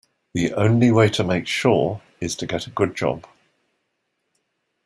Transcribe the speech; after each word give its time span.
The 0.33 0.51
only 0.55 0.89
way 0.89 1.09
to 1.09 1.23
make 1.23 1.45
sure 1.45 2.01
is 2.19 2.33
to 2.37 2.47
get 2.47 2.65
a 2.65 2.71
good 2.71 2.95
job 2.95 3.27